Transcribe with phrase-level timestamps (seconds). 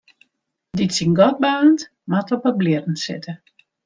[0.79, 3.33] Dy't syn gat baarnt, moat op 'e blierren sitte.